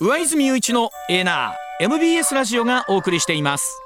[0.00, 3.82] 上泉雄一のエーナー MBS ラジオがお送りしています。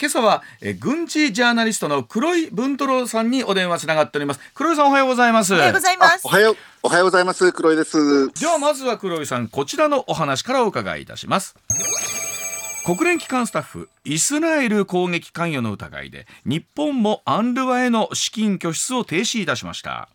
[0.00, 4.40] 今朝はえ軍事ジャーナリストの黒井文太郎さんにお電話つながっております。
[4.54, 5.54] 黒井さんおはようございます。
[5.54, 6.20] おはようございます。
[6.24, 8.32] おはようおはようございます黒井です。
[8.32, 11.54] ではまずは黒井さんこちらのお話からお伺いいたします。
[12.84, 20.08] 国連機関スタッフイスラエル攻撃関与の疑いで日本もアンルワへの資金拠出を停止いたしました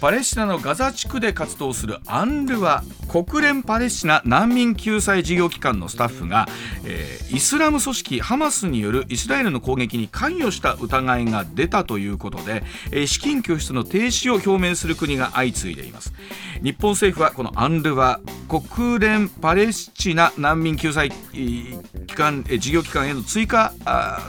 [0.00, 6.46] パレスチナのガザ地区で活動するアンルワ国連パレスチナ難民救済事業機関のスタッフが、
[6.84, 16.12] えー、イスラム組織ハマスによるイスラエルの攻撃に関与した疑いが出たということで、えー、資金拠出の停止を表明する国が相次いでいます。
[16.62, 23.74] 日本政府はこのアンルワ国連パレスチナ難民救済機関事業機関への追加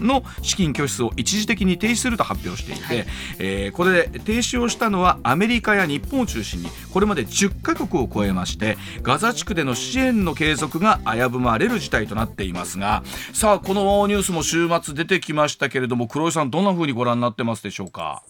[0.02, 3.06] の資金拠出を一時的に停止すると発表していて、はい、
[3.40, 18.24] えー、これで停止をしたのはアメリカや日本を中心にこれまで10カ国を超えましてガザ地区での支援の継続が危ぶまれる事態となっていますがさあこのニュースも週末出てきましたけれども黒井さんどんなふうにご覧になってますでしょうか？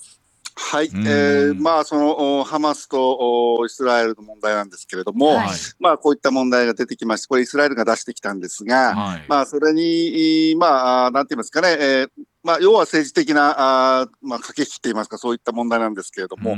[0.57, 5.47] はい、えー、まあそのハマスとイスラエルの問題なんですけれども、はい、
[5.81, 12.09] まあこういった問題が出てきまして、これイスラエルが出してきたんですが、はい、まあそれにまあなんて言いますかね、えー、
[12.45, 16.55] まあ、要は政治的なあ、まあ、駆け引きといいますか、そういった問題なんですけれども、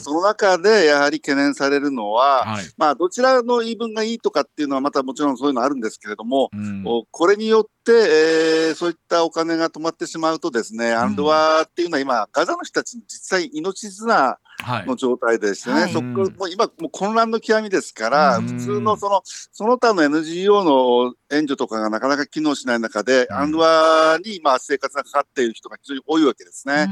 [0.00, 6.50] その中でやはり懸念されるのは、はい、まあ、どちらの言い分がいいとかっていうのは、またもちろんそういうのあるんですけれども、
[7.12, 14.38] これによって、えー、そういったお金が止まってしまうとですね、アンドワっていうのは今、ガザの人たちに実際命綱
[14.86, 26.88] の状態でしてね、はい、そこもう今、もう混乱の極みですから、普通のそのその他の NGO の援助とかがなかなか機能しない中で、アンドワにまあ生活がかかっている人が非常に多いわけですね。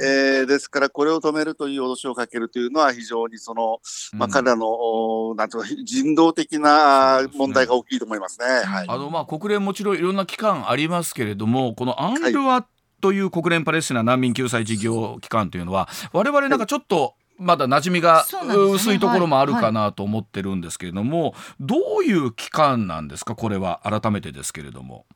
[0.00, 3.80] えー、ですから、これを止めるという脅しをかけるというのは、非常にその、
[4.12, 8.46] まあ、彼らの、なんとか人道的な問題が大きいと思いますね。
[8.46, 12.64] はい、あのまあ国連もちろんいろんな機関ありますけれども、このアンドワ
[13.00, 18.26] という国連パレスチナ難民救済事業機関というのは我々なんかちょっとまだ馴染みが
[18.72, 23.36] 薄いところもあるかなと思ってるんですけれども、どういう機関なんですか？
[23.36, 25.06] これは改めてですけれども。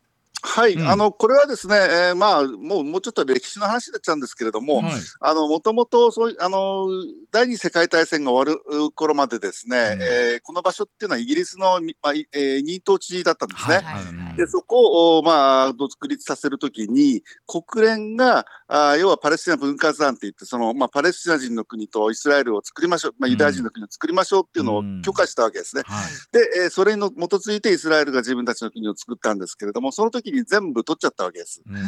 [0.44, 6.86] はい、うん、あのこれはですね、えー、まあもうもうちょっと歴史の話になっちゃうんですけれども、もともとそうあの
[7.30, 13.76] 第二次世界大戦が終わる頃までですね、うん、えー、この場所っていうのはイギリスの、まあえー、任当地だったんですね。
[13.76, 25.82] はいはい、でそこをまあ独立させるときに国連があ要はパレスチナ文化財団っていってそのまあパレスチナ人の国とイスラエルを作りましょう、まあユダヤ人の国を作りましょうっていうのを許可したわけですね。
[25.86, 31.62] うんはい、で、えー、それに基づいてイスラエルが自分たちの国を作ったんですけれども、その時に全部取っちゃったわけです。
[31.66, 31.80] うん、で、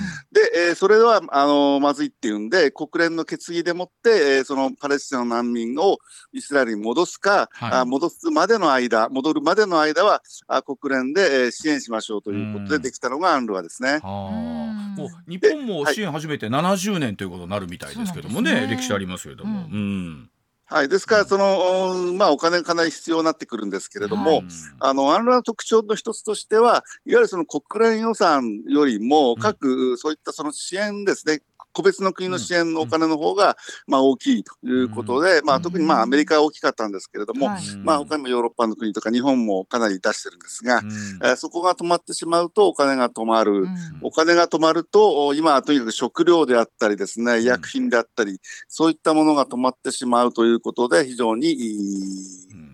[0.69, 5.99] えー、それはあのまずいっていうんで、国連の決議でもって、えー、そのパレスチナの難民を
[6.32, 14.00] イスラエルに戻すか、はい、あ戻すまでの間、戻るまでの間はあ国連で、えー、支援しましょうということでできたのがアンルワですね。
[14.03, 18.76] もう日本も支援始めて70年ということになるみたいですけどもね、ね。
[18.76, 19.66] 歴史ありますけれども。
[19.66, 20.31] うん、うん
[20.67, 24.43] はい、ですから、その、まあ、お金かなり必要になってくるんですけれども、はい、
[24.81, 31.43] あの、アンラの特徴の一つとしては、いわゆるその国連予算よりも、各、そういったその支援ですね、
[31.75, 37.49] 個別の国の支援のお金の方が、まあ、大きいということで、まあ、特にまあアメリカは大きかったんですけれども、
[37.83, 40.81] まあ、他にもヨーロッパの国とか日本もかなり出してるんですが、
[41.23, 43.67] えー、そこが止まってしまうとお金が止まる、
[44.03, 51.56] お金が止まると今はとにかく食料であったりですね医薬品であったりそういったものが止まってしまうということで非常に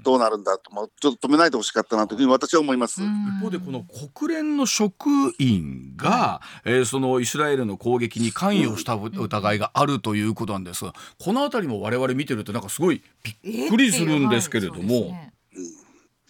[0.03, 3.03] どうなるんだと、まあ、ちょっと止めないでほしかったなというふうに私は思います。
[3.03, 3.07] 一
[3.41, 3.85] 方でこの
[4.15, 15.15] 国連の職員が、えー、そのイスラエルの攻撃に関与した疑いがあるということなんですが、この辺りも我々見てるとなんかすごいびっくりするんですけれども。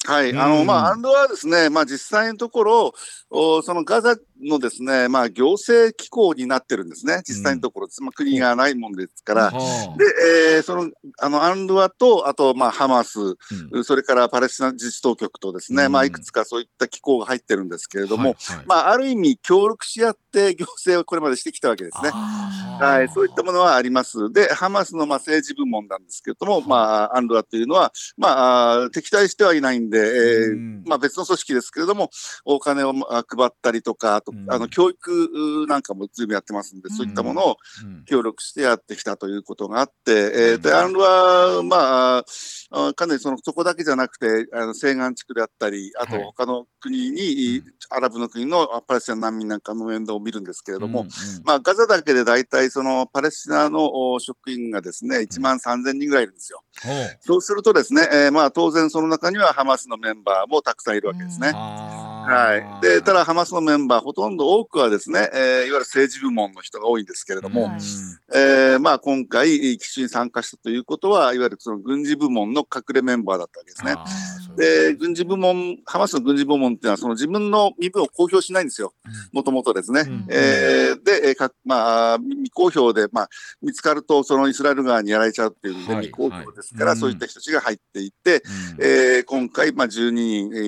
[0.07, 2.95] はい、あの、まあ、アンドはですね、まあ、実際のところ、
[3.29, 9.57] おそのガザのですね、まあ、行政機構になってるんですね、実際のところ、うん、まあ、国がないもんですから、で、
[10.57, 13.21] えー、その、あの、アンドアと、あと、まあ、ハマス、
[13.73, 22.11] うん、それからパレスチナ自治当局とですね、うん、まあ、いくつかそういった機構が入ってるんですけれども、はいはい、まあ、ある意味、協力し合って行政をこれまでしてきたわけですね。
[22.11, 24.33] はい、そういったものはあります。
[24.33, 32.11] で、ハマスのまあ政治部門なんですけれども、まあ、アンドアというのは、まあ、敵対してはいないんで、えー、まあ、別の組織ですけれども、
[32.45, 37.57] お金を配ったりとか、あとと、あの教育なんかも随分やってますんで、そういったものを
[38.07, 51.07] 協力してやってきたということがあって、えー、でアンルは、まあ、かなりそのそこだけじゃなくて、あの西岸地区であったり、あと他の国に、アラブの国のパレスチナ難民なんかの面倒を見るんですけれども、
[51.45, 56.63] まあ、ガザだけで大体そのパレスチナの職員がですね、1万3000人ぐらいいるんですよ。
[57.21, 61.53] そうするとですね、えー、まあ当然その中にはハマスのメンバーもたくさんいるわけですね。
[62.27, 62.83] はい。
[62.83, 67.71] で、ただハマスのメンバー、ほとんど多くはですね、えー、いわゆる政治部門の人が多いんですけれども、
[68.35, 73.97] えー、まあ今回、基地に参加したということは、いわゆるその軍事部門の隠れメンバーだったわけですね。
[74.57, 78.93] で、軍事部門、ハマスの軍事部門っていうのは、その自分の身分を公表しないんですよ。
[79.33, 80.03] もともとですね。
[80.07, 83.29] うん、えー、で、えー、まあ、未公表で、まあ、
[83.63, 86.95] 見つかると、そのイスラエル側にやられちゃうっていうんで、未公表ですから、はい。
[86.95, 88.43] はい、そういった人たちが入っていって、
[88.79, 90.59] うん、えー、今回、まあ、12人、え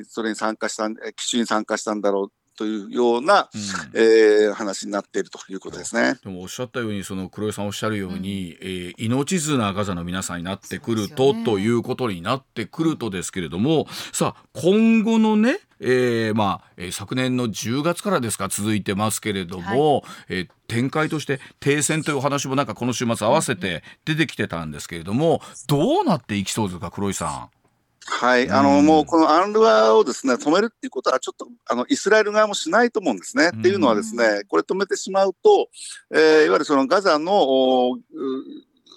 [0.00, 6.18] ー、それに参加した、基地に参加したんだろうというような、うん、えー、話になっているということですね。
[6.22, 27.59] でもおっしゃったようにその黒井さんおっしゃるように、うん、えー、命綱ガザの皆さんになってくると、ね、ということになってくるとですけれどもさあ今後のねえー、まあ、えー、昨年の10月からですか続いてますけれども、はい、えー、展開として停戦というお話もなんかこの週末合わせて出てきてたんですけれども、どうなっていきそうですか黒井さん？
[28.06, 33.50] はい、あの、もうこのアンルワをですね、止めるっていうことは、ちょっと、あの、イスラエル側もしないと思うんですね。
[33.54, 35.68] っていうのはですね、これ止めてしまうと、
[36.10, 37.98] えー、いわゆるそのガザの、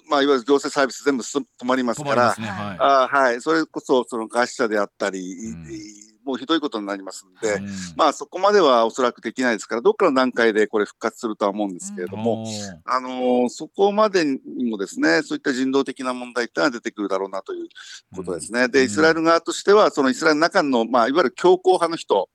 [0.09, 2.47] まあ、いわゆる行政サービス全部止まりますから、ね。
[2.47, 14.39] はい、あはい、それこそ、その餓死者であったり、うんもうひどいことになりますので、うん、まあそこまではおそらくできないですから、どっかの段階でこれ復活するとは思うんですけれども、うん、あのー、そこまでに
[14.69, 17.67] もですね、そういった人道的な問題ってのは出てくるだろうなという
[18.15, 18.63] ことですね。
[18.63, 22.29] うん、で、イスラエル側としては、そのイスラエルの中の、まあ、いわゆる強硬派の人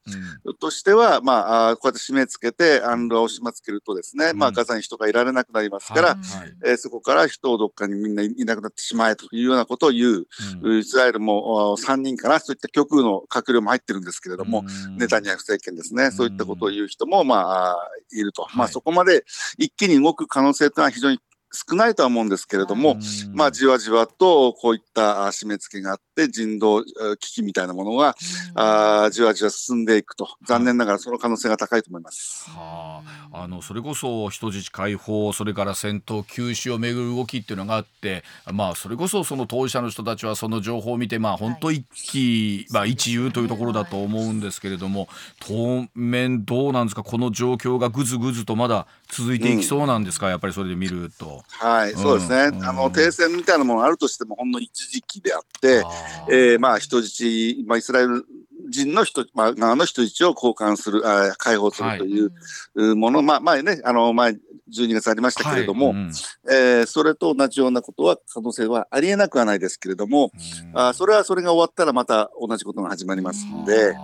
[0.60, 6.16] としては、まあ、こうやって締め付けて、アンルアを締め付けるとですね、まあ、ガザに人がいられなくなりますから、はい、
[6.64, 10.24] えー、そこから人をどっかにみんないなくなってしまえというようなことを言
[10.62, 14.64] う、イスラエルも3人かな、そういった極右の閣僚も入ってるんですけれども、
[14.96, 17.76] ネタニヤフ政権ですね、そういったことを言う人も、まあ、
[18.12, 18.46] いると。
[18.54, 19.24] まあ、そこまで
[19.56, 21.20] 一気に動く可能性というのは非常に
[21.52, 22.98] 少ないとは思うんですけれども、
[23.32, 28.14] まあ、じわじわとこういった締め付けがあって、人道危機みたいなものが、
[28.54, 32.50] あじわじわ進んでいくと、残念ながらその可能性が高いと思います。
[32.50, 33.02] は
[33.32, 45.08] あ、あのそれこそ人質解放、それから戦闘休止をめぐる動きっていうのがあって、まあ、それこそその当事者の人たちはその情報を見て、まあ、本当一気、まあ、一憂というところだと思うんですけれども、
[45.40, 51.37] 当面どうなんですか、この状況がぐずぐずとまだ続いていきそうなんですか、うん、やっぱりそれで見ると。
[51.48, 55.84] はい、そうですね、うん、あの停戦みたいなものがあるとしても、ほんの一時期であって、
[56.28, 57.24] えー、まあ人質、
[57.66, 58.24] まあ、イスラエル
[58.68, 64.36] 人の人、まあ、側の人質を交換する、あ解放するというもの、はい、まあ、前ね、あの、前、
[64.70, 65.96] 12月ありましたけれども、はい。
[65.96, 66.08] うん、
[66.50, 70.30] えー、それと同じようなことは、可能性はありえなくはないですけれども、
[70.74, 73.94] あそれはそれが終わったらまた同じことが始まりますので、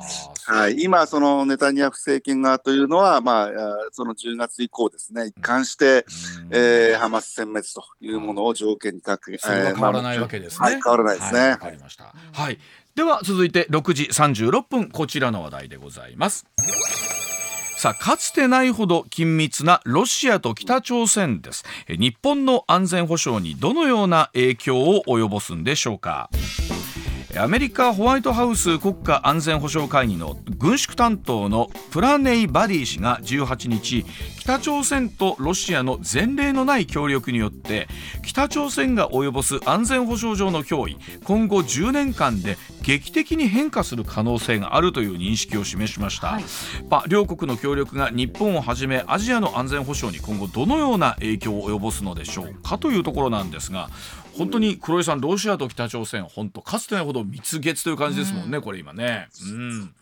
[0.46, 3.50] はい、今、そのネタニヤフ政権側というのは、まあ、
[3.92, 6.06] その10月以降ですね、一貫して、
[6.50, 10.66] えー、ハマス殲滅というものを条件に書く、えー、変わらないわけですね。
[10.66, 11.40] はい、変わらないですね。
[11.40, 12.14] はい、かりました。
[12.32, 12.58] はい。
[12.94, 16.46] では続いて6時36分こちらの話題でございます。
[17.76, 26.30] さあかつてないほど緊密なロシアと北朝鮮です日本の安全保障にどのような影響を及ぼすんでしょうか
[27.36, 34.06] アメリカホワイトハウス国家安全保障会議の軍縮担当のプラネイ・バディ氏が18日
[34.38, 37.88] 北朝鮮とロシアの前例のない協力によって
[38.22, 46.44] 北朝鮮が及ぼす安全保障上の脅威今後10年間で劇的に変化する可能性があるという認識を示しました、はい、
[46.88, 53.88] まあ、両国の協力が日本をはじめアジアの安全保障に今後どのような影響を及ぼすのでしょうかというところなんですが
[54.36, 59.28] 本当に黒井さんロシアと北朝鮮本当かつてないほど蜜月という感じですもんね、これ今ね。
[59.42, 59.94] うん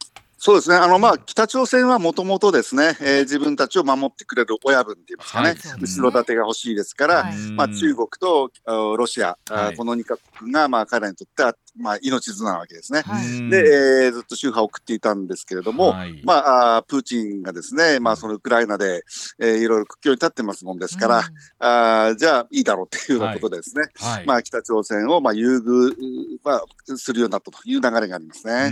[0.44, 0.74] そうですね。
[0.74, 13.04] あの、まあ、北朝鮮はもともとですね、えー、自分たちを守ってくれる親分って言いますかね、はい、後ろ盾が欲しいですから、はい、まあ、中国とロシア、はい、この2カ国が、まあ、彼らにとっては、まあ、命綱なわけですね。
[13.50, 15.94] で、えー、ずっと宗派を送っていたんですけれども、
[16.24, 19.04] まあ、プーチンがですね、まあ、そのウクライナで、
[19.38, 21.22] えー、いろいろ屈強に立ってますもんですから、
[21.60, 23.84] ああじゃあ、いいだろうっていうようなことでですね、
[24.26, 25.94] まあ、北朝鮮を、まあ、優遇、
[26.42, 28.70] まあ、するようになったという流れがありますね。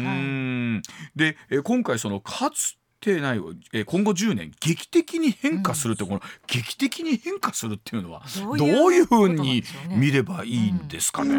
[1.17, 3.41] で、え今回そのかつてない、
[3.73, 8.23] え今後10年劇的に変化するって、この劇的に変化するっていうのは
[8.59, 11.35] どういうふうに見ればいいんですかね？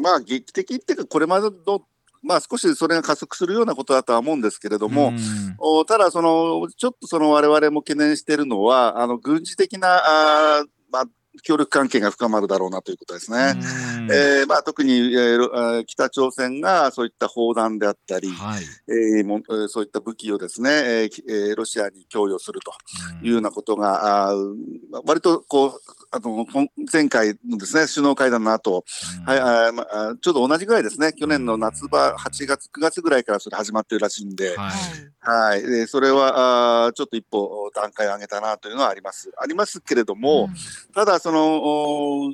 [0.00, 1.82] まあ劇的っていうかこれまでの
[2.22, 5.12] まあ、少しそれが加速するようなことだとは思うんですけれども、
[5.58, 10.64] おただその、ちょっとその我々も懸念しているのは、あの軍事的なあ、
[11.42, 13.54] 協力関係が深まるだろうなということですね。
[14.10, 18.62] えーまあ、特に、えー、北朝鮮がそういった砲弾であったり、はい。
[18.88, 22.72] えー、もそういった武器をですね、えー、ロシアに供与すると
[23.22, 24.34] いうようなことが、あ
[25.04, 25.80] 割とこう
[26.10, 26.46] あの
[26.90, 28.84] 前回のですね首脳会談の後、
[29.26, 39.30] はいあまあちょうど同じぐらいですね、去年の夏場、8月、9月ぐらいからそれ始まってるらしいんで、はい、はい、でそれはあちょっと一歩段階を上げたなというのはあります。
[39.38, 42.32] ありますけれども、うん、ただその、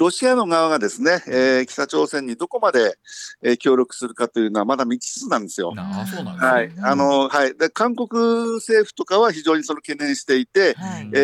[0.00, 2.96] ロシアの側がですね、えー、北朝鮮にどこまで、
[3.42, 5.74] えー、協力するかというのはまだ未知数なんですよ。
[5.76, 8.08] あそうなんですね、はい、あのはい、で韓国
[8.54, 11.18] 政府とかは非常にその懸念していて、はい、え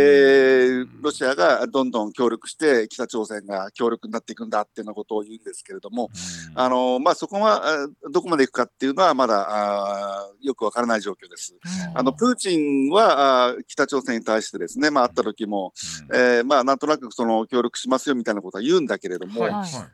[0.85, 6.11] ー、ロシアがどんどん協力して北朝鮮が強力になっていくんだっていうようなことを言うんですけれども、
[6.55, 11.57] あのまあ、そこはどこまでいくかっていうのはまだあよくわからない状況です。
[11.95, 15.73] あのプーチンはあ北朝鮮に対してですね、まあ、会った時も、
[16.13, 19.53] えー、まあ、なんとなくその協力しますよみたいなことは言うんだけれども、はい、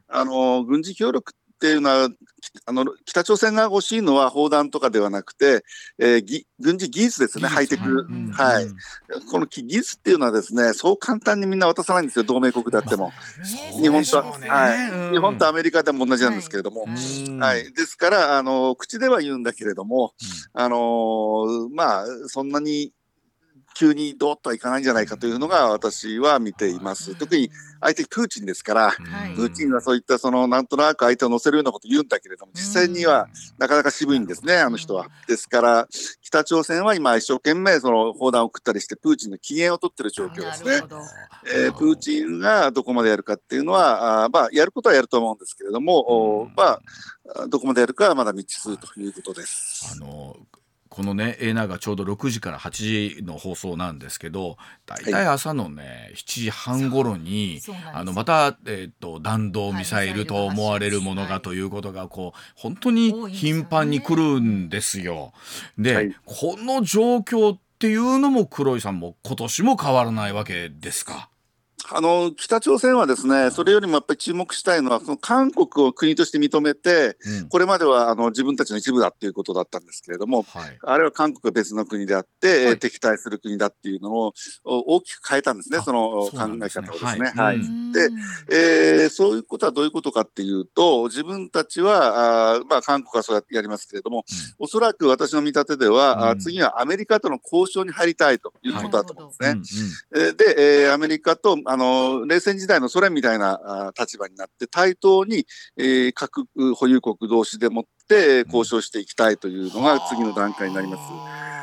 [0.08, 2.08] あの軍事協力っていうのは
[2.66, 5.64] あの北朝鮮が欲しいのは砲弾とかではなくて、
[5.96, 8.66] えー、軍事技術ですね、ハイテク、はい、
[9.30, 13.12] この技術っていうのはですねそう簡単にみんな渡さないんですよ、同盟国であっても。
[13.80, 20.14] 日本と、はい、日本とアメリカでも同じなんですけれども、はい、ですからあの口では言うんだけれども、
[20.52, 22.92] あのまあそんなに
[23.74, 27.14] 急にどっとはいかないんじゃないかというのが私は見ています。
[27.14, 27.50] 特に
[27.80, 28.92] 相手プーチンですから、
[29.34, 35.08] プーチンはそういったそのなんとなく相手を乗せるようなことを言うんだけれども、実際にはなかなか渋いんですね、あの人は。
[35.26, 35.88] ですから、
[36.22, 40.82] 北朝鮮は今一生懸命その砲弾を送ったりして、プーチンの機嫌を取ってる状況ですね。
[41.52, 46.80] えー、プーチンがどこまでやるかっていうのは、あまあ、やることはやると思うんですけれども、まあ、
[47.48, 49.92] どこまでやるかはまだ未知数ということです。
[49.92, 50.36] あの
[50.92, 57.62] このね A ナがちょうど6時から8時の放送なんですけど大体朝のね、はい、7時半頃に
[57.94, 65.32] あのまた、えーと、弾道ミサイルと思われるものがということがこう本当に頻繁に来るんですよ。
[65.78, 71.30] で、はい、この状況っていうのも黒井さんも今年も変わらないわけですか？
[71.90, 84.32] あの北朝鮮はですね、それよりもやっぱり注目したいのは、その韓国を国として認めて、うん、これまではあの自分たちの一部だっていうことだったんですけれども、はい、あれは韓国は別の国であって、はい、敵対する国だっていうのを
[84.64, 87.32] 大きく変えたんですね、その考え方をですね。
[87.36, 87.58] はい、
[87.92, 88.08] で、
[88.50, 100.22] えー、そういうことはどういうことかっていうと、自分たちは、あまあ、韓国はそうやってやりますけれども、うん、おそらく私の見立てでは、うん、次はアメリカとの交渉に入りたいということだと思うんですね。
[100.22, 105.46] はい、で、えー、アメリカとあの冷戦時代のソ連みたいな立場になって対等に、
[105.78, 110.98] えー、核保有国同士でもって交渉していきたいというのが次の段階になりま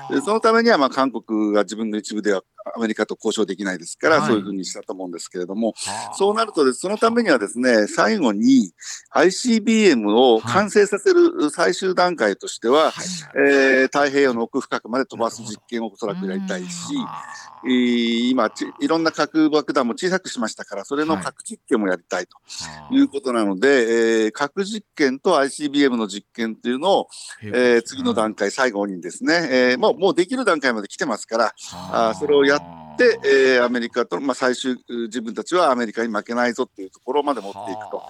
[0.10, 0.14] す。
[0.16, 2.42] でそのためにはまあ韓国が自分の一部では
[2.76, 5.74] アメリカと交渉できないですから、はい、そういうふうにしたと思うんですけれども、
[6.18, 8.72] そうなるとそのためにはですね、最後に
[9.16, 16.94] ICBM を完成させる最終段階としては、はい、えー、太平洋の奥深くまで飛ばす実験をおそらくやりたいし、
[17.66, 22.38] えー、今いろんな核爆弾も小さくしましたから、それの核実験もやりたいと
[22.96, 23.00] い。
[23.02, 27.08] うことなので、はい、えー、核実験と ICBM の実験というのを、
[27.42, 31.54] えー、次の段階、最後にですね、えー、もうもうできる段階まで来てますから、
[31.92, 32.16] あ。
[32.20, 38.04] それをやって、えー、アメリカと、まあ、最終、自分たちはアメリカに負けないぞっていうところまで持っていくと。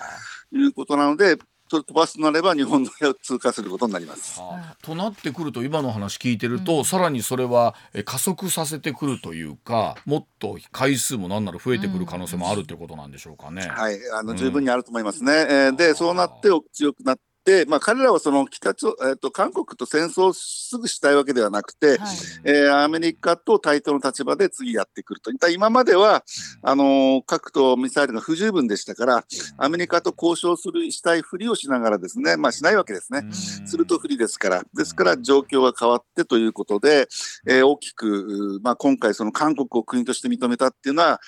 [0.52, 1.38] いうことなので、
[1.70, 4.40] 飛ばすとなれば日本のを通過することになります。
[4.40, 13.68] はあ、となってくると今の話聞いてると、うん、さらにそれは加速させてくるというかもっと回数も何なら増えてくる可能性もあるということなんでしょうかね。
[13.68, 14.00] はい。
[14.14, 15.32] あの十分にあると思いますね。
[15.32, 17.20] うん、えー、でそうなって強くなっ
[17.50, 21.98] で、まあ、彼らはその北朝、えーと、韓国と戦争すぐしたいわけではなくて、はい、
[22.44, 25.32] えー、アメリカと対等の立場で次やってくると。
[25.50, 26.24] 今までは、
[26.62, 29.26] あの核とミサイルが不十分でしたから、
[29.58, 33.24] アメリカと交渉するしたいふりをしながらですね、まあ、しないわけですね。
[33.32, 34.64] すると不利ですから。
[34.76, 37.08] ですから状況が変わってということで、
[37.48, 41.20] えー、大きく、まあ、今回その韓国を国として認めたっていうのは、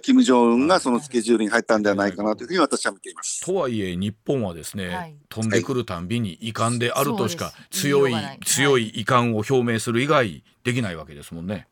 [0.00, 3.44] 金正恩がそのスケジュールに入ったんではないかなというふうに私は見ています。
[3.44, 11.68] とはいえ日本はですね、はい、飛んでくるたんびに遺憾であるとしか強い強い遺憾を表明する以外できないわけですもんね。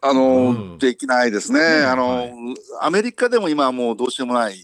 [0.00, 2.32] あの、うん、できないですね、あの、はい、
[2.82, 4.56] アメリカでも今はもうどうしようもない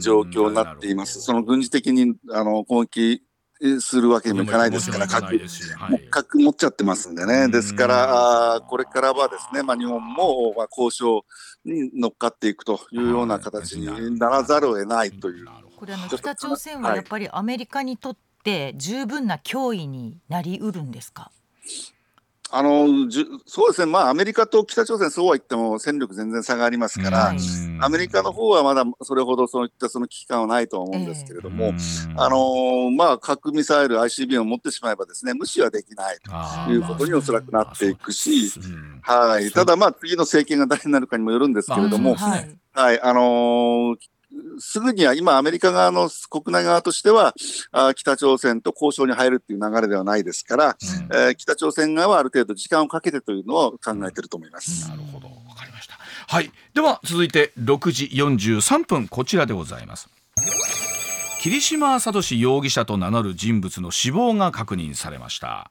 [0.00, 1.20] 状況になっています。
[1.20, 3.22] その軍事的にあの攻撃
[3.80, 7.48] するわけにもいかないですから、核、はい、核持っちゃってますんでね。
[7.48, 11.24] ですから、これからはですね、まあ、日本も、まあ、交渉
[11.64, 15.46] に乗っかっていくというような形にならざるを得ないという。
[15.78, 21.30] これあの北朝鮮はやっぱりアメリカにとって十分な脅威になりうるんですか？
[22.50, 27.34] あのじゅそうですね、まあ、アメリカと北朝鮮、そうは言っても戦力全然差がありますから、
[27.80, 31.74] アメリカの方はまだそれほどそういったその危機感はないとは思うんですけれども、
[32.16, 36.16] あのまあ、核ミサイル、ICBM を持ってしまえばですね無視はできない
[36.66, 38.50] ということにおそらくなっていくし、
[39.02, 43.96] はい、ただ、まあ、次の政権が誰になるかにもよるんですけれども、はい、はい、あのー
[44.58, 47.34] すぐには今、アメリカ側の国内側としては、
[47.72, 50.76] あ北朝鮮と交渉に入るっていう流れではないですから、
[51.10, 54.88] うん、えー、北朝鮮側はある程度時間をかけてというのを考えていると思います。
[54.88, 55.94] なるほど、わかりました。
[56.28, 60.08] はい、では続いて6時43分こちらでございます。
[61.40, 65.70] 桐島聡容疑者と名乗る人物の死亡が確認されました。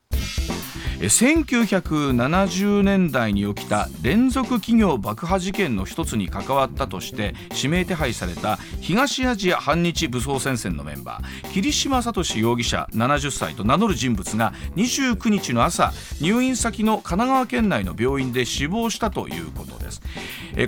[1.00, 20.02] 1970年代に起きた連続企業爆破事件の一つに関わったとして指名手配された東アジア反日武装戦線のメンバー桐島聡容疑者70歳と名乗る人物が29日の朝入院先の神奈川県内の病院で死亡したということです。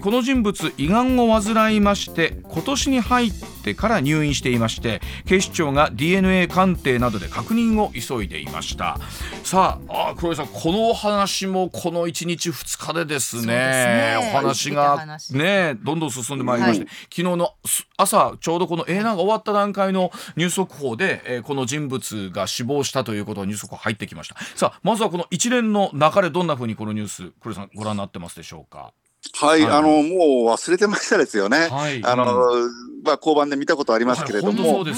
[0.01, 3.33] この人物胃がんを患いまして今年に入っ
[3.63, 9.00] てから入院していまして警視庁が DNA 鑑定などで確認を急いでいました。
[9.43, 17.53] さあ黒井さんこの話もこの1日2日でですね、ね、お話がねどんどん進んでまいりまして、はい、昨日の
[17.95, 24.35] 朝ちょうどこの A ナが終わった段階のニュース速報で、えー、この人物が死亡したということニュース速報入ってきました。
[24.55, 28.91] さあまずはこの一連の流れどんなふうにこのニュース黒井さんご覧になってますでしょうか？
[29.39, 30.01] はい、はい、あのもう
[30.47, 31.69] 忘れてましたですよね。
[31.69, 34.94] はい、あの、うんまあ、交番で見たことありますけれども、はい、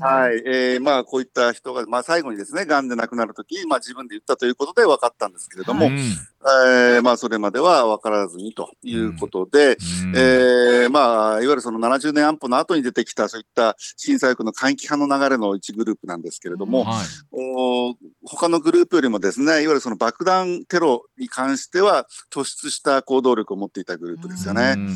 [0.00, 17.96] はい、えー、まあ、こういった人が、まあ、最後にですね、がんで亡くなるとき、まあ、自分で言ったということで分かったんですけれども、はい、えー、まあ、それまでは分からずにということで、うん、えー、まあ、いわゆるその70年安保の後に出てきた、そういった震災国の回帰派の流れの一グループなんですけれども、うんはい、お
[18.26, 24.74] 他のグループよりもですね、いわゆるその爆弾テロに関しては突出した行動力を持っていたグループですよね。
[24.76, 24.90] うん、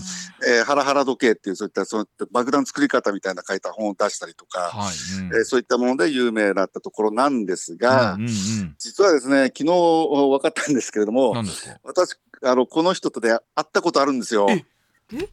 [0.47, 11.35] えー、ハラハラ時計っていう、そういった、そういった爆弾作り方みたいな書いた本を出したりとか、はいうん、えー、そういったもので有名だったところなんですが、うんうんうん、実はですね、昨日分かったんですけれども、
[11.83, 14.47] 私、あの、この人とで会ったことあるんですよ。
[14.51, 14.65] え
[15.11, 15.29] 会っ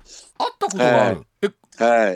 [0.58, 1.26] たことがある、
[1.78, 2.16] はい、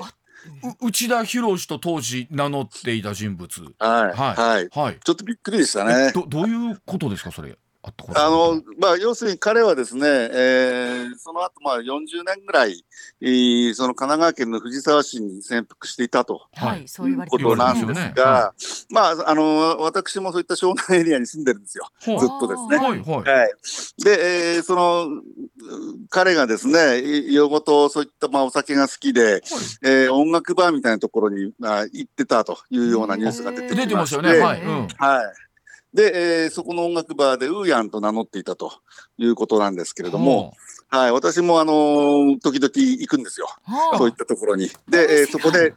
[0.82, 3.62] 内田博と当時名乗っていた人物。
[3.78, 4.18] はい。
[4.18, 4.70] はい。
[4.72, 5.00] はい。
[5.04, 6.12] ちょっとびっくりでしたね。
[6.14, 7.58] ど、どういうことですか、それ？
[7.82, 12.84] あのまあ、要するに彼はですね、えー、その後まあ40年ぐらい、
[13.22, 18.54] えー、その神奈川県の藤沢市に潜伏していたと、はい、そういうことなんですが、
[18.90, 22.78] まあ、あの私もそういった湘南エリアに住んでるんですよ、ずっとですね。
[22.78, 25.08] はい、はい、で、えー、その
[26.10, 29.42] 彼がですね、夜とそういったまあお酒が好きで、はい、
[29.84, 34.40] えー、音楽バーみたいなところに、まあ、行ってたというようなニュースが出てきまして、出てましたよね。
[34.40, 35.49] はい、うん、はい
[35.94, 38.72] で、えー、そこの音楽バーでウーヤンと名乗っていたと
[39.18, 40.54] いうことなんですけれども、
[40.90, 43.48] はい、私もあのー、時々行くんですよ。
[43.98, 44.70] そういったところに。
[44.88, 45.74] で、えー、そこで、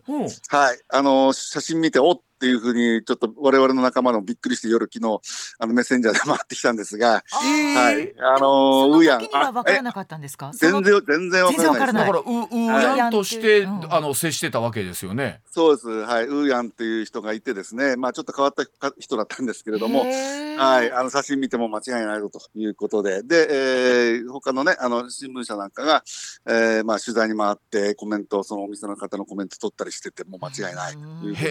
[0.48, 5.21] はい、あのー、写真見て、おっっていうふうに、ちょっと我々の仲間のびっくりして夜昨日、
[5.61, 8.13] あのメッセンジャーで回ってきたんですが、はい。
[8.19, 9.29] あのー、ウーヤン。
[9.31, 10.51] は分からなかったんですか？
[10.53, 15.41] 全然、全然分からないだから、ウーヤンとして、あの、接してたわけですよね。
[15.53, 15.89] そうです。
[15.89, 16.27] はい。
[16.27, 18.65] ウーヤンっていう人がいてですね、まあちょっと変わった
[18.99, 20.91] 人だったんですけれども、はい。
[20.91, 26.03] あの、写真見ても間違いないということで、で、えー、他のね、あの、新聞社なんかが、
[26.49, 31.45] えー、まあ取材に回ってコメント、そのお店の方のコメント取ったりしてても間違いないということ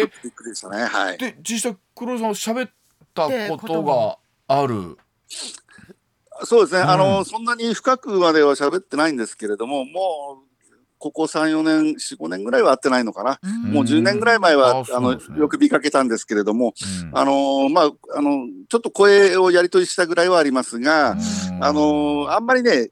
[0.00, 0.13] で。
[0.22, 0.84] びっくりでしたね。
[0.84, 1.18] はい。
[1.18, 2.70] で実際黒井さん喋っ
[3.14, 4.96] たことがある？
[6.44, 10.54] そうですね、うん、あのそんなに深くまでは喋ってないんですけれども、もう
[10.98, 16.72] ここ3、4年、4、5年ぐらいは会ってないのかな、うん、もう10年ぐらい前はあ、ね、のよく見かけたんですけれども、
[17.02, 21.16] うん、あのまあ、あのちょっと声をやり取りしたぐらいはありますが、
[21.60, 22.88] あのあんまりね、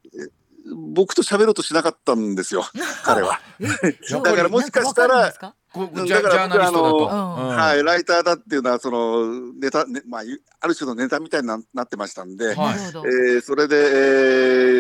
[0.93, 2.65] 僕と喋ろうとしなかったんですよ、
[3.03, 3.41] 彼は。
[4.23, 5.33] だからもしかしたら、
[5.75, 10.23] だから僕あの、はい、ライターだっていうのはそのネタ、ね、まあ
[10.61, 13.79] ある種のネタみたいにななってましたんで、はい、えー、それで、え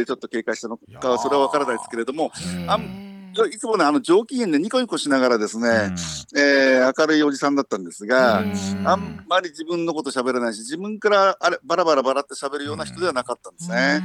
[0.02, 2.30] ー、ちょっと警戒したのかはそれは分からないですけれども、
[2.66, 2.78] あ
[3.50, 5.94] いつもねあの上機嫌でニコニコしながらですね、
[6.36, 8.40] えー、明るいおじさんだったんですが、
[8.84, 14.02] あんまり自分のこと喋らないし自分からあれバラバラバラって喋るような人ではなかったんですね。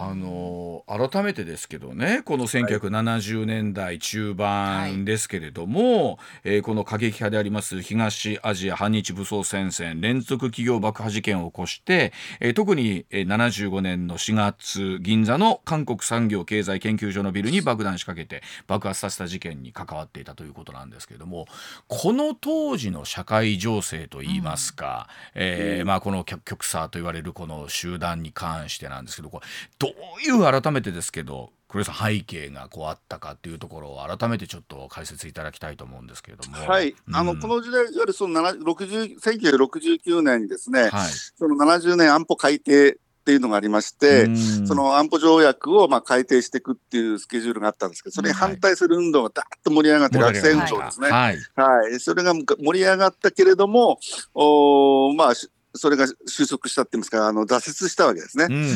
[0.00, 21.46] あの改めてですけどねこの1970年代中盤ですけれども、はい、えー、この過激派であります東アジア反日武装戦線連続企業爆破事件を起こして、えー、特に75年の4月銀座の韓国産業経済研究所のビルに爆弾仕掛けて爆発させた事件に関わっていたということなんですけれども
[21.88, 29.46] この当時の社会情勢といいますか、うん、えー、まあ、この極左と言われるこの集団に関してなんですけどこれ
[29.78, 29.87] ど
[30.18, 36.56] ういう改めてですけど黒井さん背景がこうあったかっていうところを改めてちょっと解説いただきたいと思うんですけれども。
[36.56, 42.96] はい、うん、あのこの時代いわゆるその60 1969年にですね、はい、その70年安保改定っ
[43.28, 51.10] ていうのがありまして、その安保条約をまあ改定していくっていうスケジュールがあったんですけど、それに反対する運動がだっと盛り上がって、学生運動ですね。
[51.10, 53.98] はい、はい、それが盛り上がったけれども、
[54.32, 55.32] おまあ、
[55.74, 58.46] それが収束したって言いますか、あの挫折したわけですね。
[58.48, 58.66] うん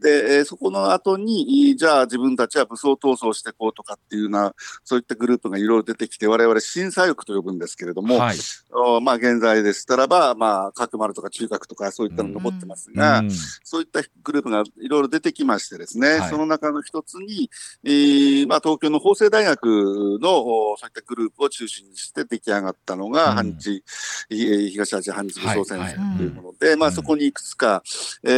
[0.00, 8.36] で、えー、そこの後に、じゃあ自分たちは武装闘争していこうとかっていうような、そういったグループがいろいろ出てきて、我々審査欲と呼ぶんですけれども、はい、
[8.72, 17.50] おまあ現在でしたらば、まあ角丸とか中核とかそういったの残ってますが、うん、そういったグループがいろいろ出てきましてですね、はい、その中の一つに、
[17.84, 20.30] えー、まあ東京の法政大学の
[20.76, 23.82] そういったグループを中心にして出来上がったのが、反日、
[24.30, 27.82] うん、東アジア反日武装戦線というもので、まあそこにいくつか、
[28.22, 28.30] え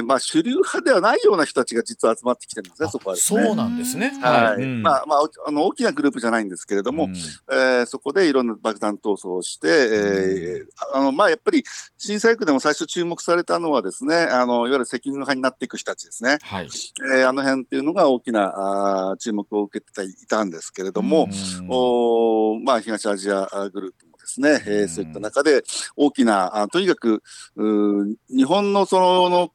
[0.00, 4.12] ー、まあ主流派ではないような人たちが実は集まってきてるんですね、そこは、ね、そうなんですね。
[4.20, 4.62] はい。
[4.62, 11.64] うん、まあ、まあ、あの、大きなグループじゃないんですけれども、うん、えー、そこでいろんな爆弾闘争をして、えー、あの、まあ、やっぱり、
[11.96, 16.38] 震災区でも最初注目されたのはですね、あの、いわゆる責任派になっていく人たちですね。
[16.42, 16.68] はい。
[17.14, 21.28] えー、あの辺っていうのが大きなあ注目を受けていたんですけれども、
[21.60, 25.62] うん、おまあ、東アジアグループですね、えー、そういった中で
[25.96, 27.22] 大きな、あとにかく
[27.56, 29.50] 日本のその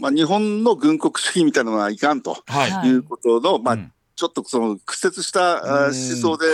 [0.00, 2.36] まあ、日本の軍国主義みたいなのはいかんと
[2.84, 2.88] い。
[2.90, 3.92] うことの、はい、まあ、うん。
[4.18, 6.46] ちょっとその屈折した思想で、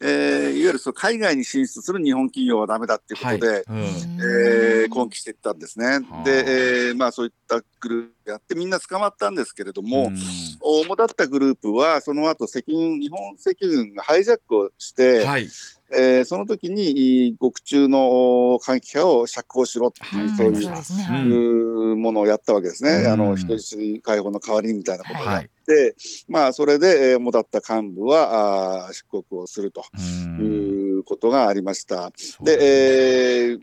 [0.00, 3.62] えー、いわゆるその海外に進出する日本企業はだめだっていうことで、はい。
[3.68, 3.78] うん、
[4.82, 6.00] えー、抗議していったんですね。
[6.24, 10.10] で、えー、まあそういったグループやってみんな捕まったんですけれども、
[10.60, 15.48] 主だったグループはその後赤軍日本赤軍がハイジャックをして、はい
[15.92, 25.94] えー、その時に獄中の換気派を釈放しろっていう、そういうものをやったわけですね、あの人質解放の代わりみたいなことをやって、はい、
[26.28, 29.84] まあ、それで、えー、もだった幹部はあ出国をすると
[30.40, 32.10] いうことがありました。
[32.42, 33.60] で、えー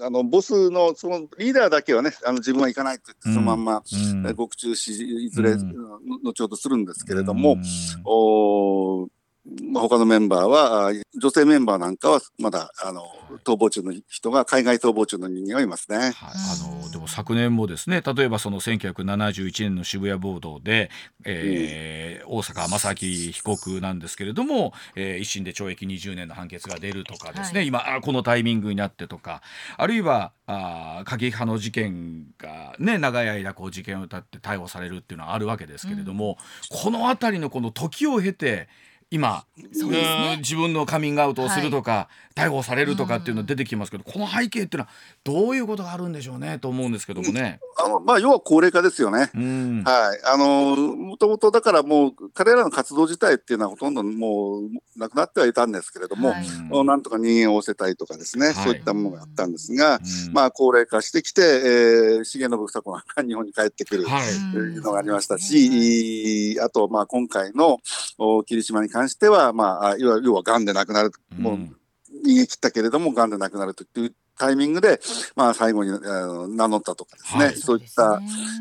[0.00, 5.72] あのボスのそのリーダーだけはね、あの自分は行かないと言って、そのまんま、うん、獄中死、いずれ、うん、
[6.22, 7.62] 後ほどするんですけれども、うん、
[8.04, 9.08] お
[9.62, 13.02] まあ、他のメンバーは、女性メンバーなんかはまだあの
[13.44, 20.90] 逃亡中の人が海外逃亡中の人間はいますね、はい、あのでも昨年もですね例えばその1971年の渋谷暴動で、
[21.24, 29.42] えー、うん、大阪正明被告なんですけれども、えー、一審で懲役20年の判決が出るとかですね、はい、今このタイミングになってとか
[29.76, 36.36] あるいはあ過激派の事件が、ね、長い間こう事件を歌って逮捕されるっていうのはあるわけですけれども、
[36.72, 38.68] うん、この辺りのこの時を経て
[39.10, 44.88] 今、ね、自分のカミングアウトをするとか、はい、逮捕されるとかっていうの出てきますけど、この背景っていうのは
[45.22, 47.60] どういうことがあるんでしょうねと思うんですけどもね。
[47.78, 49.30] あのまあ、要は高齢化ですよね。
[49.34, 50.20] うん、はい。
[50.24, 64.10] あの、もともとだからもう彼らの活動自体っていうのはほとんどもうなくなってはいたんですけれども、はい、なんとか人間を押せたいとかですね、はい、そういったものがあったんですが、うん、まあ高齢化してきて、えー、重信房子が日本に帰ってくると
[64.58, 67.78] いうのがありましたし、あとまあ今回の
[68.44, 71.56] 霧島に関しては、まあ、要はがんで亡くなる、もう
[72.26, 75.00] 逃げ切ったけれども、がんで亡くなるというタイミングで、
[75.34, 78.20] まあ、最後にあの名乗ったとかですね、はい、そういった、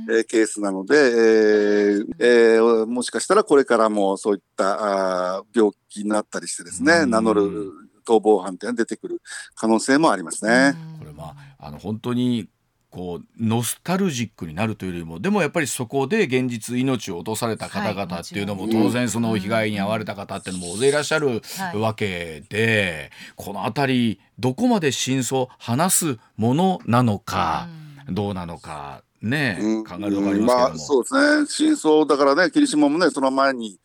[0.10, 7.72] えー、ケースなので、えーえー、もしかしたらこれからもそういったあ病気になったりしてですね、名乗る
[8.06, 9.22] 逃亡犯っていうのが出てくる
[9.56, 10.76] 可能性もありますね。
[11.00, 12.48] これまああの本当に
[12.96, 21.42] こうノスタルジックになるというよりもでもやっぱりそこで現実命を落とされた方々っていうのも当然その被害に遭われた方っていうのも大勢いらっしゃる
[21.74, 27.68] わけでこの辺りどこまで真相話すものなのか
[28.08, 31.48] どうなのかね考えるとこありますけども、まあ、そうですね。
[31.48, 33.78] 真相だからね霧島もねその前に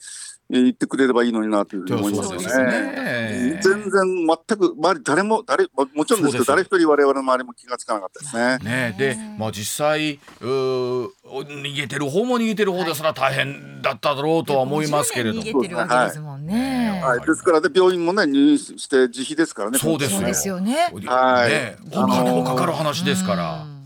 [0.50, 2.72] 言ってくれればいいのになというふうに思いますよね。
[2.72, 3.90] ね全然
[4.26, 8.58] 全く周り誰も誰もちろんですけど誰一人我々の周りも気がつかなかったですね。
[8.58, 15.42] ねでまあ実際う逃げてる方も逃げてる方ですら大変だっただろうとは思いますけれども。
[15.42, 17.00] 逃げてるわけですもんね。
[17.02, 19.78] はい、ですからで病院もね入院して自費ですからね。
[19.78, 20.92] そうですよね。
[21.06, 21.76] はい。
[21.92, 23.79] お金もかかる話ですから。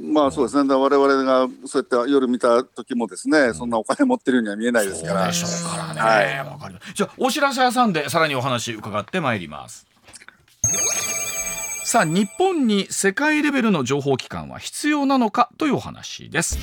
[0.00, 5.26] まあそうですね、我々がそうやって夜見た時もですね、うん、そんなお金持ってるようには見えないですから。
[5.26, 6.00] でしょうからね。
[6.00, 9.86] はい、わかりじゃあお知らせ挟んでさらにお話伺ってまいります。
[11.84, 16.58] さあ日本に世界レベルの情報機関は必要なのかというお話です。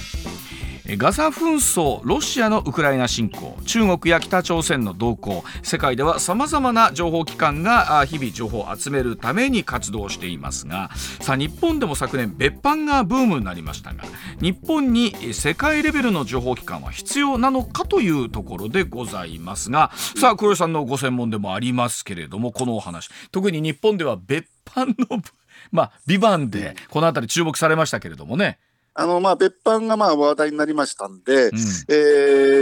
[0.98, 10.90] ガザ紛争ロシアのウクライナ侵攻中国や北朝鮮の動向世界ではさまざまな情報機関が日々情報を集めるために活動していますが
[11.22, 14.04] さあ日本でも昨年別班がブームになりましたが
[14.42, 25.22] 日本に世界レベルの情報機関は必要なのかというところでございますがさあ黒井さんのご専門でもありますけれどもこのお話特に日本では別班の
[25.72, 28.58] まあ、ビバンでこの辺り注目されましたけれどもね。
[28.94, 31.94] あのまあ、別班がまあ話題になりましたんで、うん、え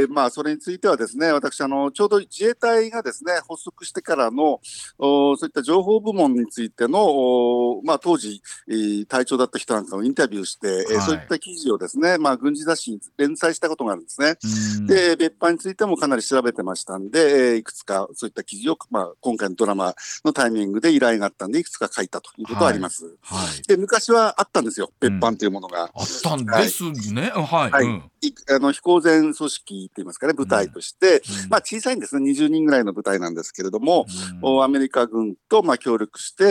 [0.05, 4.61] ー、まあ、それについてはですね私あの、ちょうど自衛隊がですね発足してからの
[4.99, 14.35] おそういった情報部門についての、おまあ、当時、えー、隊長だった人なんかをインタビューして、はい、えー、そういった記事をですね、まあ、軍事雑誌に連載したことがあるんですね。
[14.81, 23.05] うん、で、別班についてもかなり調べてましたんで、えー、いくつかそういった記事を、まあ、今回のドラマのタイミングで依頼があったんで、いくつか書いたということはあります。
[23.21, 25.83] はいはい、で昔はあったんですよ、別班というものが。
[25.83, 27.31] うんったんですね。
[27.33, 27.71] はい。
[27.71, 28.03] はい、うん
[28.49, 34.05] あの飛行前組織って言いますかね、部隊として、うん、まあ小さいんですね、20人ぐらいの部隊なんですけれども、
[34.41, 36.47] うん、アメリカ軍とまあ協力して、え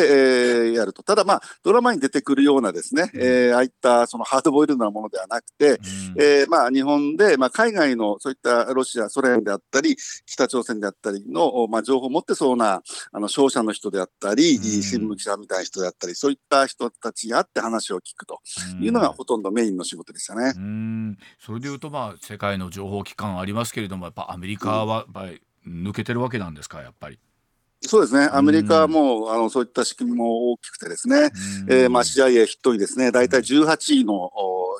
[0.70, 1.02] ー、やると。
[1.02, 5.78] ただまあ、ドラマに出てくるようなですね、うん、えー、ああいったそのハードボイルドなものではなくて、うん、
[6.18, 18.40] えー、まあ日本で、まあ海外のそういったロシア、ソ連であったり、北朝鮮であったりの、まあ情報を持ってそうな、あの、商社の人であったり、新聞記者みたいな人であったり、そういった人たちがあって話を聞くと
[18.80, 20.54] いうのがほとんどメインの仕事でしたね。
[21.58, 27.18] それでいうと、まあ、世界の情報機関ありますけれども、やっぱアメリカはやっぱり抜けてるわけなんですか、やっぱり。
[27.80, 31.30] そうですね、アメリカはもう、あのそういった仕組みも大きくてですね、
[31.68, 34.30] えーまあ、CIA 筆頭にですね、大体18位の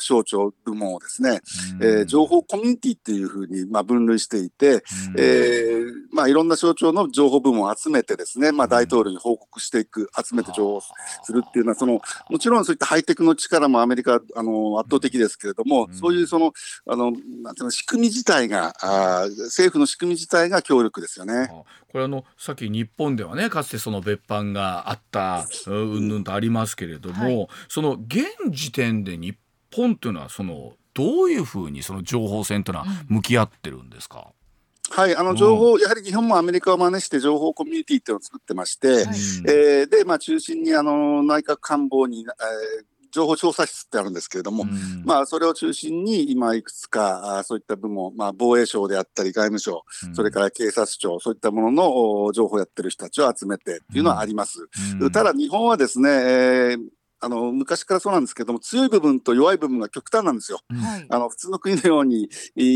[0.01, 1.41] 省庁部門をですね、
[1.81, 4.83] えー、情報コミュニティっていうふうに、まあ、分類していて、
[5.17, 10.81] えーまあ、いろんな省庁の情報部門を集めてですね、まあ、大統領に報告していく、集めて情報
[11.23, 16.53] するっていうのは、そのもちろんそういったハイテクの力もアメリカあの圧倒的ですけれども、そういうその
[16.87, 17.23] あのなんてい
[17.61, 21.49] うの仕組み自体があ、政府の仕組み自体が強力ですよね。
[21.93, 26.09] これあのさっき日本ではねかつてその別班があったうん。
[26.09, 29.37] ぬんとありますけれども、はい、その現時点で日
[29.75, 34.33] 本というのはそのどういうふうにその情報戦というのは向き合ってるんですか、
[34.91, 42.29] はい、あの情報、うん、やはり日本もアメリカを真似して情報コミュニティっていうのを作ってまして、はい、えー、で、まあ、中心にあの内閣官房に、えー
[43.11, 54.69] 情報調査室ってあるんですけれども、うん、まあ、それを中心に今いくつかあそういった部門、まあ、防衛省であったり外務省、うん、それから警察庁そういったものの情報をやってる人たちを集めてっていうのはあります。
[55.01, 56.79] うん、ただ日本はですね、えー
[57.21, 60.61] あの昔からそうなんですけども強い部分と弱い部分が極端なんですよ。
[60.69, 62.29] はい、あの普通の国のように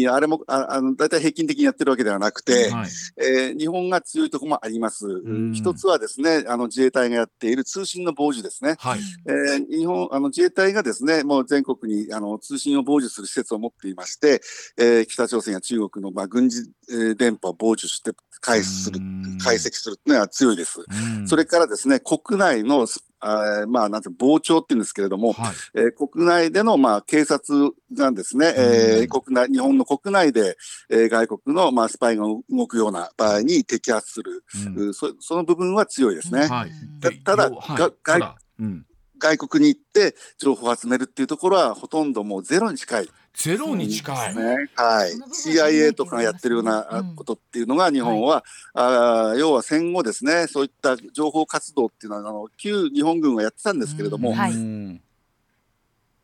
[0.09, 5.07] あれもああの大体平均的にやってるわけではなくて、はい、えー、日本が強いところもあります。
[5.53, 8.77] 一つはですねあの自衛隊がやっている通信の傍受ですね。
[8.79, 14.41] はい、えー、日本あの自衛隊がですねもう全国にあの通信を傍受する施設を持っていまして、
[14.77, 18.99] えー、北朝鮮や中国の、まあ、軍事、えー、電波を傍受して解する
[19.43, 20.81] 解析するというのは強いです。
[21.27, 22.87] それからですね国内の
[23.23, 30.57] あまあ、なんて傍聴っていうんですけれども、はい、えー、国内での、まあ、警察がですね、えー、国内、日本の国内で、
[30.91, 34.45] えー、外国の、まあ、スパイが動くような場合に摘発する、
[34.77, 36.47] うん、そその部分は強いですね。
[36.49, 36.71] はい、
[37.25, 38.87] ただ、はい、外、うん、
[39.23, 43.09] 外国に行って情報を集めるっていうところはほとんどもうゼロに近い。
[43.35, 54.53] ゼロに近い、ね、はい、CIA とかがやってるようなことっていうのが日本は、うん、あ要は戦後ですねそういった情報活動っていうのはあの旧日本軍がやってたんですけれども、うん、はい。
[54.53, 54.59] ら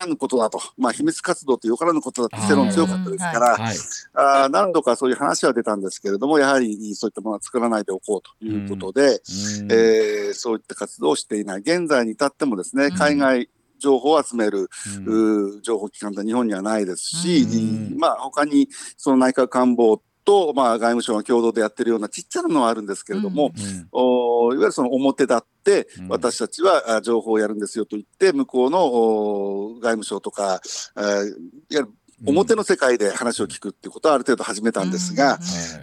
[0.05, 3.75] ぬことだと、まあ、秘密活動ってよからぬことだって世論強かったですから、はい、
[4.13, 14.69] あ何度かそういう話は出たんですけれども、やはりそういったものは作らないでおこうということで、うん、えー、そういった活動をしていない、現在に至ってもですね海外情報を集める、
[15.05, 30.61] うん、情報機関って日本にはないですし、うん、まあ他にその内閣官房と、まあ、外務省が共同でやってるようなちっちゃなのはあるんですけれども、うん、おいわゆるその表立って、私たちは情報をやるんですよと言って、向こうの外務省とか、
[30.95, 31.23] えー、いわ
[31.71, 31.89] ゆる
[32.25, 35.39] 表の世界で話を聞くっていうことはある程度始めたんですが、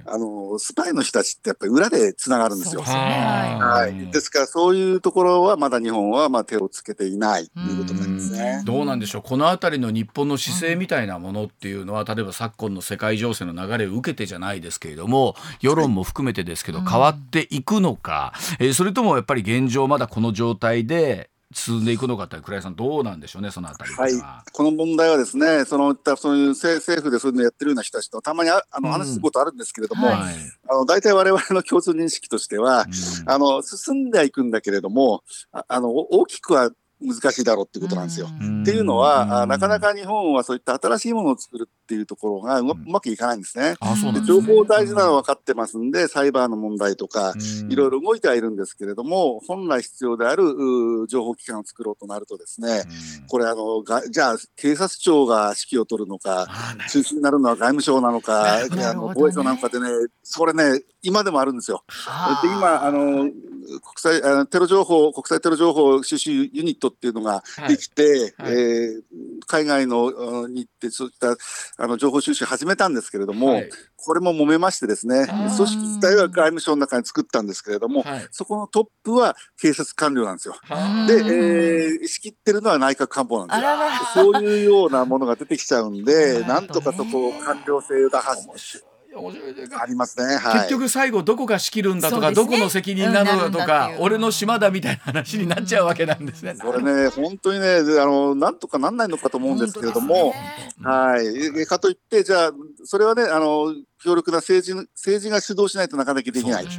[0.06, 2.80] うん、あのスパイの人たちってやっぱり裏でつながるんですよ。
[2.82, 8.62] ですね、はい、ですからそういうところはまだ日本はまあ手をつけていないということなんですね。
[8.64, 9.22] どうなんでしょう。
[9.22, 24.08] この辺りの日本の姿勢みたいなものっていうのは、例えば昨今の世界情勢の流れを受けてじゃないですけれども世論も含めてですけど変わっていくのか、えー、それともやっぱり現状まだこの状態で進んでいくのかって倉井さんどうなんでしょうねそのあたりは。
[24.08, 30.34] い、この問題はですねそのそういう政府でそういうのやってるような人たちとたまにああの話することあるんですけれども、うんはい、
[30.68, 32.86] あの大体我々の共通認識としては、
[33.22, 38.26] うん、あの進んではいくんだけれどもああの大きくは難しいだろうってことなんですよ。
[38.26, 43.76] っていうのはなかなか日本はそういった新しいものを作るっていうところがうまくいかないんですね。
[44.12, 47.34] で情報大事なのは分かってますんでサイバーの問題とか
[47.68, 50.44] いろいろ動いてはいるんですけれども本来必要である
[51.08, 52.84] 情報機関を作ろうとなるとですね
[53.28, 56.46] これあのがじゃあ警察庁が指揮を取るのか
[56.90, 59.88] 中心になるのは外務省なのかあの防衛省なのかでね
[60.22, 61.84] それね今でもあるんですよ。
[62.42, 63.30] で今あの
[63.66, 68.54] 国際あテロ情報国際テロ情報収集ユニットっていうのができて、はい。
[68.54, 69.02] はい、えー、
[69.46, 71.36] 海外のに行ってそういった
[71.82, 80.54] あの情報収集始めたんですけれども、はい、これも揉めましてですね組織自体は外務省の中に作ったんですけれども、そこのトップは警察官僚なんですよ。
[81.06, 84.32] で、えー、仕切ってるのは内閣官房なんですよ。
[84.32, 88.82] そういうようなものが出てきちゃうんで、 なんとかそこを官僚性を打破し
[89.20, 96.54] 面白いありますね、はい、結局最後どこが仕切るんだとか、ね、どこの責任なのだとか、うん、俺の島だみたいな話になっちゃうわけなんですね。
[96.60, 97.66] これね本当にね
[98.00, 100.34] あのなんとかなんないのかと思うんですけれども、ね、
[100.82, 101.66] はい。
[101.66, 102.52] かといってじゃあ
[102.84, 106.78] それはねあの強力な政治政治が主導しないとなかなかできないと、ね、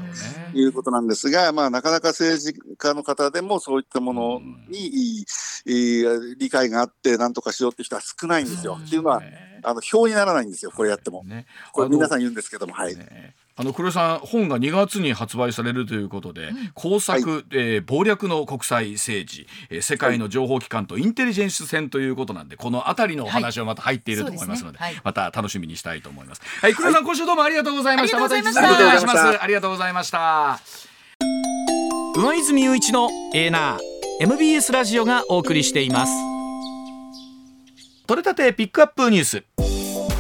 [0.54, 5.26] いうことなんですが、まあ、なかなか政治家の方でもそういったものに、
[5.66, 8.78] うん、理解があって何とかしようっていう人は少ないんですよ。
[8.82, 9.22] っていうのは
[9.68, 12.96] あの表にならないんですよこれやっても、ね、これ皆さん言うんですけどもはい。
[12.96, 26.42] ねあの黒井さん本が2月に発売されるということで、うん、工作、はい、えー、謀略の国際政治、えー、世界の情報機関とインテリジェンス戦ということなんでこの辺りのお話はまた入っていると思いますのではいでねはい、また楽しみにしたいと思います。
[26.62, 28.20] はい、黒井さん、今週どうもありがとうございました。
[28.20, 29.44] また一度お願いします。
[29.44, 30.60] ありがとうございました。
[32.16, 36.37] 上泉雄一のエーナー MBS ラジオがお送りしています。
[38.08, 39.44] 取れたてピックアップニュース。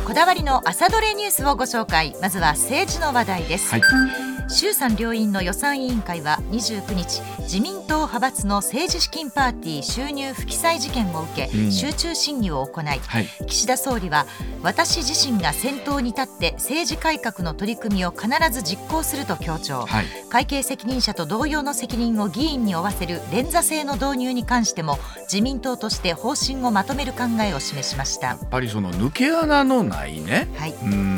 [0.05, 2.13] こだわりの朝どれニュースをご紹介。
[2.21, 14.25] まずは政治の話題です、はい衆参両院の予算委員会は29日自民党派閥の政治資金パーティー収入不記載事件を受け、うん、集中審議を行い、はい、岸田総理は
[14.63, 28.27] 私自身が先頭に立って政治改革の取り組みを必ず実行すると強調、はい、会計責任者と同様の責任を議員に負わせる連座制の導入に関しても自民党として方針をまとめる考えを示しました。
[28.27, 31.17] やっぱりその抜け穴のないね、はい、うん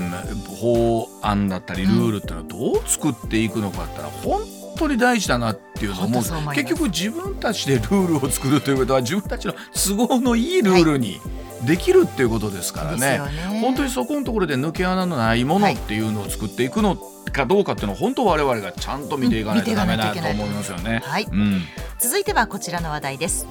[0.59, 4.41] 法案だったりルールってのはどう作っていくのかって言ったら本
[4.77, 6.21] 当に大事だなっていうのも
[6.53, 11.19] 結局自分たちでルールを作るということは自分たちの都合のいいルールに、
[11.65, 16.95] できるっていうことですからね、ね、本当にそこのところで抜け穴のないものっていうのを作っていくの
[17.31, 21.01] かどうかっていうのは本当我々がちゃんと見ていかないとダメだと思いますよね。
[21.03, 21.61] はい、うん、
[22.01, 23.45] 続いてはこちらの話題です。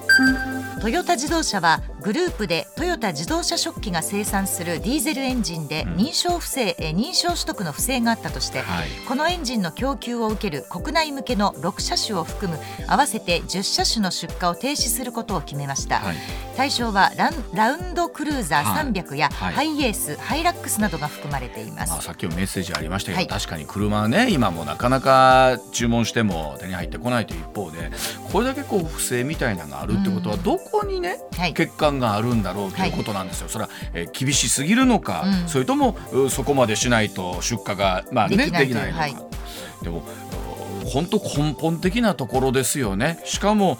[0.81, 12.57] トヨタ自動車はグループでトヨタ自動車食器が生産するディーゼルエンジンで認証不正、うん、認証取得の不正があったとして、はい、このエンジンの供給を受ける国内向けの6車種を含む
[12.87, 16.15] 合わせて10車種の出荷を停止することを決めました、はい、
[16.55, 17.11] 対象は
[17.53, 27.91] ラウンドクルーザー300や、はい、ハイエースハイラックスなどが含まれています、まあ、さっきもメッセージありましたけど、確かに車はね今もなかなか注文しても手に入ってこないという一方で
[28.31, 33.45] これだけこう不正みたいなのがあるってことはどこにね、はい、欠陥があるんだろうということなんですよ。
[33.45, 35.97] はい、それは、えー、厳しすぎるのか、うん、それとも
[36.29, 38.99] そこまでしないと出荷がまあねできないのか。
[38.99, 39.15] はい、
[39.81, 40.03] でも
[40.89, 43.19] 本当根本的なところですよね。
[43.25, 43.77] しかも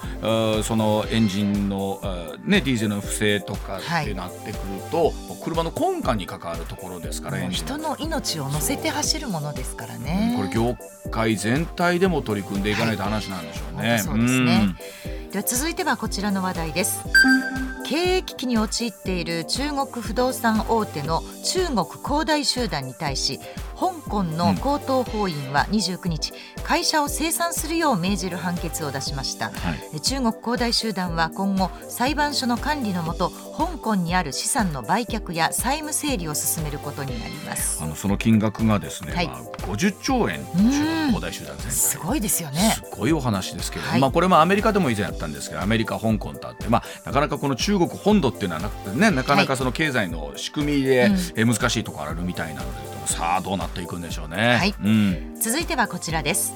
[0.63, 1.99] そのエンジンの
[2.45, 4.59] ねディーゼルの不正とかってなってくる
[4.91, 10.35] と、はい、車の根幹に関わるところですから人の命を乗せて走るものですからね。
[10.37, 10.77] これ業
[11.11, 13.89] 界全体でも取り組んでいかないと話なんでしょうね。
[13.89, 14.75] はい、そうですね。
[15.31, 17.03] では続いてはこちらの話題です。
[17.85, 23.39] 経営危機に陥っている中国不動産大手の中国恒大集団に対し
[23.79, 29.51] 香港の高等法院は29日、会社を清算するよう命じる判決を出しました、は
[29.93, 37.81] い、中国恒大集団は今後裁判所の管理のもと香港にある資産の売却や債務整理を進めることになります。
[37.81, 39.27] あのその金額がですね、はい。
[39.27, 40.45] まあ、50兆円。
[40.45, 42.75] 中国恒大集団すごいですよね。
[42.75, 54.75] すごいお話ですけど、はい、まあこれもアメリカでも以前やったんですけどアメリカ香港とあって、まあ、なかなかこの中国本土っていうのはな,、ね、なかなかその経済の仕組みで、え難しいところあるみたいなので、さあどうなっていくんでしょうね、はい。
[54.83, 56.53] うん、続いてはこちらです。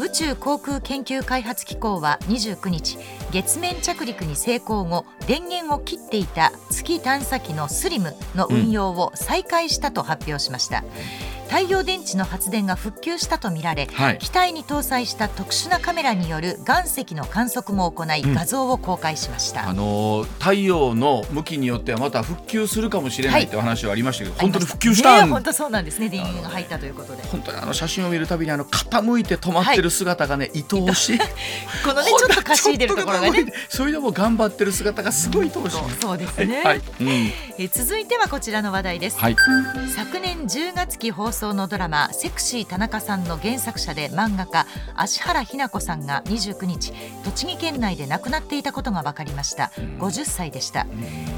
[0.00, 2.98] 宇宙航空研究開発機構は29日
[3.30, 23.58] 月面着陸に成功後電源を切っていた月探査機のスリムの運用を再開したと発表しました、うん太陽電池の発電が復旧したとみられ、はい、機体に搭載した特殊なカメラによる岩石の観測も行い、画像を公開しました、あの太陽の向きによってはまた復旧するかもしれないとい。
[23.58, 27.22] う話はありましたけど、はい、本当に復旧したん、ね、本当そうなんですね電源が入ったということで。
[27.24, 31.18] 本当にあの写真を見るたびにあの傾いて止まってる姿がね、愛おしい。
[31.84, 33.52] このねちょっとかしいでるところがね。
[33.68, 35.78] それでも頑張ってる姿がすごい愛おしい。
[36.00, 39.36] そうですね、はい、うん、え続いてはこちらの話題です、はい、
[39.94, 46.92] 昨年10月期放送のドラマ「セクシー田中さん」の原作者で漫画家芦原日奈子さんが29日
[47.24, 49.70] 栃木県内で亡くなっていたことが分かりました。
[49.98, 50.86] 50歳でした。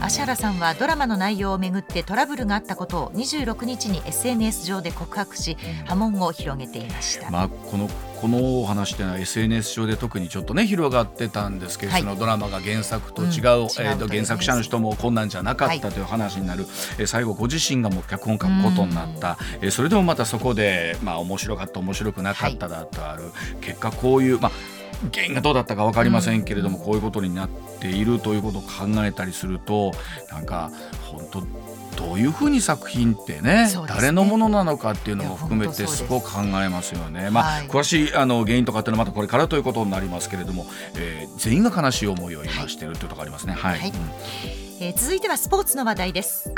[0.00, 7.88] 芦原さんはドラマの内容をめぐってトラブルがあったことを26日に SNS 上で告白し波紋を広げていました、まあ、この
[8.20, 24.79] このお話っていうのは SNS 上で特にちょっとね広がってたんですけど、はい、そのドラマが原作と違う、うん、えー、と原作者の人もこんなんじゃなかったという話になる、はい、えー、最後ご自身がもう脚本書くことになった、えー、それでもまたそこでまあ面白かった面白くなかっただとある、はい、結果こういうまあ
[25.12, 27.48] 原因がどうだったか分かりませんけれども、うん、こういうことになっ
[27.80, 28.68] ているということを考
[29.04, 29.92] えたりすると
[30.30, 30.70] なんか
[31.04, 31.40] 本当
[31.96, 37.30] どういうふうに作品ってね、ね、誰のものなのかっていうのも含めてすごく考えますよね。
[37.30, 43.54] まあ、はい、詳しいあの原因とかっていうのはまたこれからということになりますけれども、えー、全員が悲しい思いを今しているというところありますね。
[43.54, 46.50] はい、はい、うんえー、続いてはスポーツの話題です。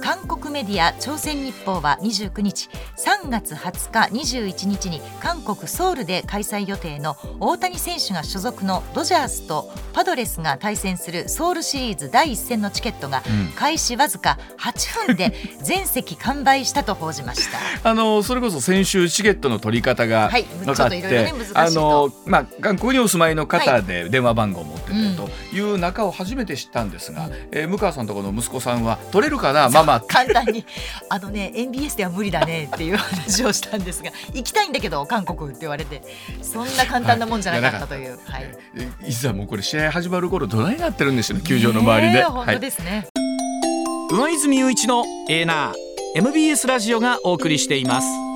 [0.00, 13.22] 韓国メディア朝鮮日報は29日3月20日21日に韓国ソウルで開催予定の大谷選手が所属のドジャースとパドレスが対戦するソウルシリーズ第1戦のチケットが
[13.56, 17.58] 開始わずか8分で全席完売したと報じました。
[17.90, 20.30] あのそれこそ先週チケットの取り方が
[20.64, 29.68] 分かって、はいね、あのまあ韓国にお住まいの方で電話番号を持っててという中を初めて知ったんですが、うんえー、向川さんとこの息子さんは取れるかな？
[29.70, 30.00] ママ。
[30.00, 30.64] 簡単に。
[31.08, 36.02] あのね MBS では無理だねっていう話をしたんですが 行きたいんだけど韓国って言われて。
[36.42, 42.22] そんな簡単なもんじゃなかったという、はい、いざもうこれ試合始まる頃どないなってるんですよね球場の周りで。
[42.24, 43.06] 本当ですね、
[44.10, 45.74] はい、上泉雄一のエーナー
[46.16, 48.27] MBS ラジオがお送りしています。